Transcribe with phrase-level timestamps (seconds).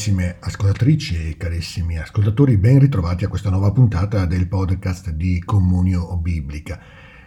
[0.00, 6.16] Carissime ascoltatrici e carissimi ascoltatori, ben ritrovati a questa nuova puntata del podcast di Comunio
[6.16, 6.80] Biblica.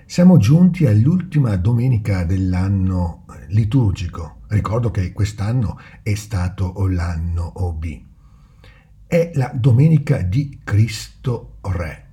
[0.07, 4.39] Siamo giunti all'ultima domenica dell'anno liturgico.
[4.47, 7.85] Ricordo che quest'anno è stato l'anno OB.
[9.05, 12.07] È la domenica di Cristo Re.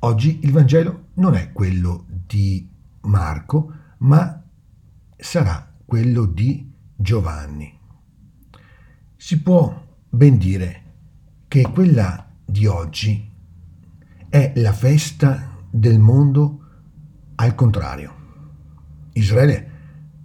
[0.00, 2.68] Oggi il Vangelo non è quello di
[3.02, 4.42] Marco, ma
[5.16, 7.78] sarà quello di Giovanni.
[9.24, 9.72] Si può
[10.08, 10.82] ben dire
[11.46, 13.30] che quella di oggi
[14.28, 16.64] è la festa del mondo
[17.36, 18.14] al contrario.
[19.12, 19.70] Israele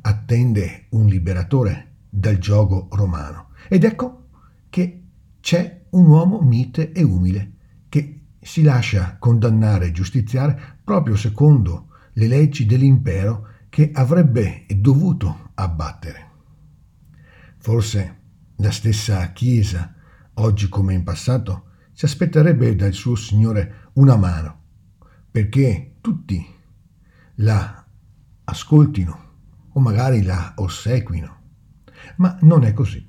[0.02, 4.30] attende un liberatore dal gioco romano ed ecco
[4.68, 5.04] che
[5.42, 7.52] c'è un uomo mite e umile
[7.90, 16.32] che si lascia condannare e giustiziare proprio secondo le leggi dell'impero che avrebbe dovuto abbattere.
[17.60, 18.16] Forse
[18.58, 19.94] la stessa Chiesa,
[20.36, 24.62] oggi come in passato, si aspetterebbe dal suo Signore una mano,
[25.30, 26.46] perché tutti
[27.36, 27.86] la
[28.44, 29.26] ascoltino
[29.70, 31.36] o magari la ossequino.
[32.18, 33.06] Ma non è così.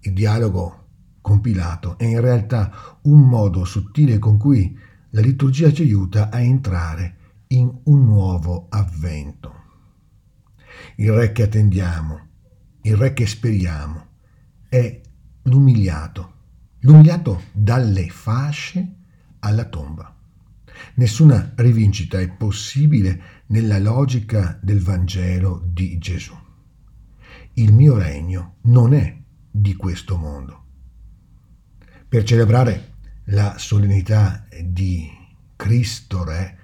[0.00, 0.84] Il dialogo
[1.20, 4.78] compilato è in realtà un modo sottile con cui
[5.10, 7.16] la liturgia ci aiuta a entrare
[7.48, 9.54] in un nuovo avvento.
[10.96, 12.25] Il Re che attendiamo,
[12.86, 14.06] il re che speriamo
[14.68, 15.00] è
[15.42, 16.34] l'umiliato,
[16.80, 18.94] l'umiliato dalle fasce
[19.40, 20.14] alla tomba.
[20.94, 26.34] Nessuna rivincita è possibile nella logica del Vangelo di Gesù.
[27.54, 29.20] Il mio regno non è
[29.50, 30.64] di questo mondo.
[32.08, 32.94] Per celebrare
[33.26, 35.10] la solennità di
[35.56, 36.58] Cristo Re,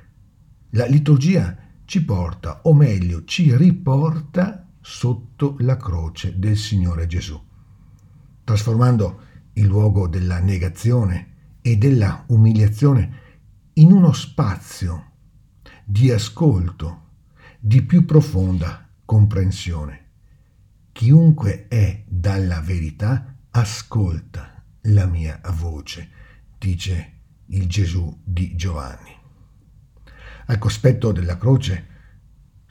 [0.71, 7.41] la liturgia ci porta, o meglio ci riporta sotto la croce del Signore Gesù,
[8.44, 9.20] trasformando
[9.54, 13.20] il luogo della negazione e della umiliazione
[13.75, 15.12] in uno spazio
[15.84, 17.00] di ascolto,
[17.59, 20.00] di più profonda comprensione.
[20.91, 26.10] Chiunque è dalla verità ascolta la mia voce,
[26.59, 27.12] dice
[27.47, 29.14] il Gesù di Giovanni.
[30.47, 31.87] Al cospetto della croce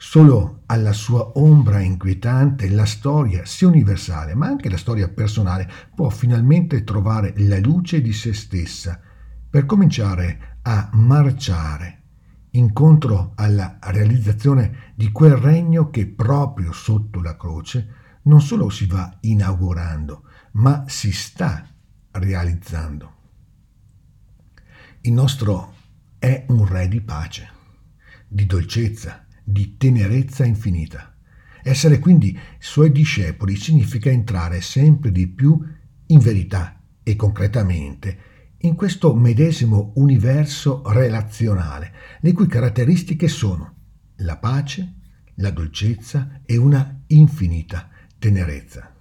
[0.04, 6.10] Solo alla sua ombra inquietante la storia, sia universale, ma anche la storia personale, può
[6.10, 9.00] finalmente trovare la luce di se stessa
[9.48, 12.02] per cominciare a marciare
[12.50, 19.18] incontro alla realizzazione di quel regno che proprio sotto la croce non solo si va
[19.20, 20.24] inaugurando,
[20.54, 21.64] ma si sta
[22.10, 23.14] realizzando.
[25.02, 25.74] Il nostro
[26.18, 27.48] è un re di pace,
[28.26, 31.14] di dolcezza, di tenerezza infinita.
[31.62, 35.60] Essere quindi suoi discepoli significa entrare sempre di più
[36.06, 38.30] in verità e concretamente
[38.64, 43.74] in questo medesimo universo relazionale, le cui caratteristiche sono
[44.16, 44.94] la pace,
[45.36, 47.88] la dolcezza e una infinita
[48.18, 48.94] tenerezza.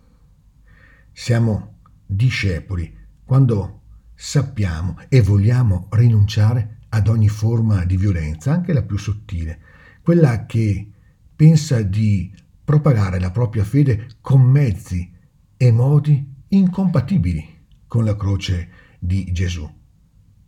[1.12, 3.82] Siamo discepoli quando
[4.16, 9.60] sappiamo e vogliamo rinunciare ad ogni forma di violenza, anche la più sottile,
[10.02, 10.90] quella che
[11.36, 15.12] pensa di propagare la propria fede con mezzi
[15.58, 18.70] e modi incompatibili con la croce
[19.00, 19.70] di Gesù,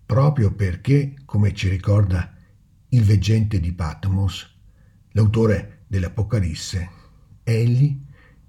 [0.05, 2.33] proprio perché, come ci ricorda
[2.89, 4.49] il veggente di Patmos,
[5.11, 6.89] l'autore dell'Apocalisse,
[7.43, 7.99] egli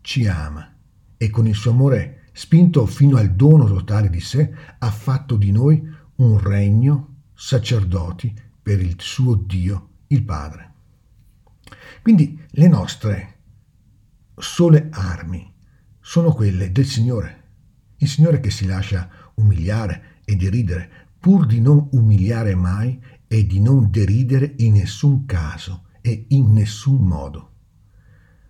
[0.00, 0.76] ci ama
[1.16, 5.50] e con il suo amore spinto fino al dono totale di sé ha fatto di
[5.50, 5.82] noi
[6.16, 10.73] un regno sacerdoti per il suo Dio, il Padre.
[12.04, 13.34] Quindi le nostre
[14.36, 15.50] sole armi
[15.98, 17.44] sono quelle del Signore,
[17.96, 23.58] il Signore che si lascia umiliare e deridere, pur di non umiliare mai e di
[23.58, 27.52] non deridere in nessun caso e in nessun modo.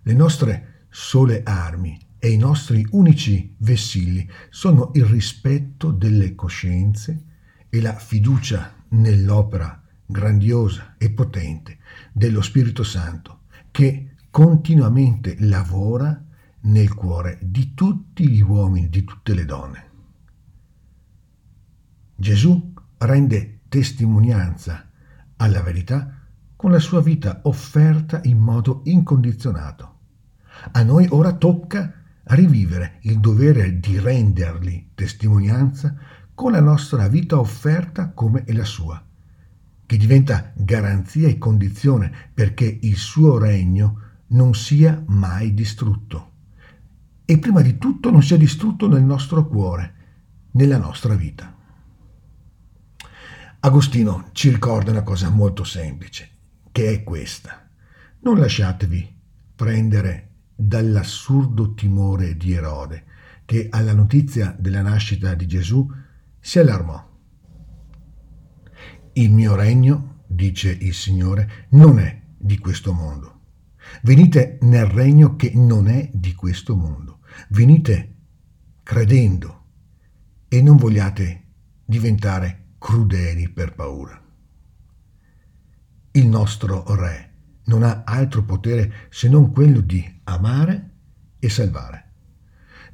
[0.01, 7.23] Le nostre sole armi e i nostri unici vessilli sono il rispetto delle coscienze
[7.69, 11.77] e la fiducia nell'opera grandiosa e potente
[12.11, 13.43] dello Spirito Santo
[13.75, 16.17] che continuamente lavora
[16.61, 19.89] nel cuore di tutti gli uomini, di tutte le donne.
[22.15, 24.89] Gesù rende testimonianza
[25.35, 26.21] alla verità
[26.55, 29.97] con la sua vita offerta in modo incondizionato.
[30.71, 31.95] A noi ora tocca
[32.27, 35.97] rivivere il dovere di rendergli testimonianza
[36.33, 39.05] con la nostra vita offerta come è la sua
[39.85, 46.31] che diventa garanzia e condizione perché il suo regno non sia mai distrutto.
[47.27, 49.93] e prima di tutto non sia distrutto nel nostro cuore,
[50.51, 51.55] nella nostra vita.
[53.61, 56.29] Agostino ci ricorda una cosa molto semplice,
[56.71, 57.67] che è questa.
[58.19, 59.15] Non lasciatevi
[59.55, 63.05] prendere dall'assurdo timore di Erode,
[63.43, 65.91] che alla notizia della nascita di Gesù
[66.39, 67.13] si allarmò.
[69.17, 73.39] Il mio regno, dice il Signore, non è di questo mondo.
[74.01, 77.19] Venite nel regno che non è di questo mondo.
[77.47, 78.15] Venite
[78.83, 79.63] credendo
[80.49, 81.43] e non vogliate
[81.85, 84.21] diventare crudeli per paura.
[86.11, 87.31] Il nostro Re
[87.67, 90.91] non ha altro potere se non quello di amare
[91.39, 92.11] e salvare.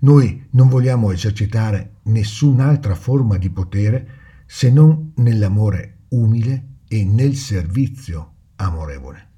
[0.02, 8.34] Noi non vogliamo esercitare nessun'altra forma di potere se non nell'amore umile e nel servizio
[8.56, 9.30] amorevole.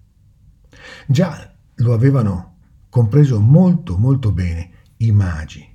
[1.08, 2.58] Già lo avevano
[2.90, 5.68] compreso molto molto bene i magi,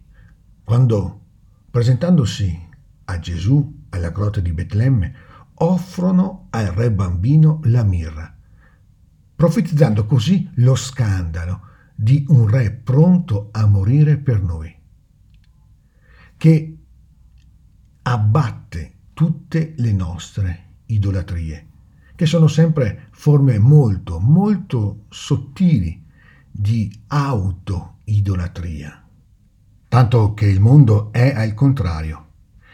[0.64, 1.26] quando
[1.70, 2.68] presentandosi
[3.04, 5.14] a Gesù alla grotta di Betlemme,
[5.54, 8.36] offrono al re bambino la mirra,
[9.34, 11.62] profetizzando così lo scandalo
[11.94, 14.74] di un re pronto a morire per noi,
[16.36, 16.78] che
[18.02, 21.66] abbatte tutte le nostre idolatrie,
[22.14, 26.04] che sono sempre forme molto, molto sottili
[26.50, 29.04] di auto-idolatria.
[29.88, 32.26] Tanto che il mondo è al contrario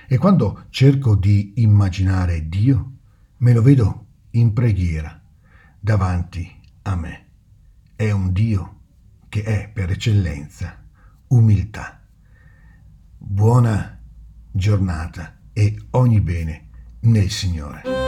[0.06, 2.93] e quando cerco di immaginare Dio,
[3.38, 5.20] me lo vedo in preghiera
[5.78, 6.50] davanti
[6.82, 7.26] a me.
[7.96, 8.81] È un Dio
[9.28, 10.82] che è per eccellenza
[11.28, 12.00] umiltà.
[13.16, 13.99] Buona
[14.50, 16.69] giornata e ogni bene
[17.00, 18.03] nel Signore.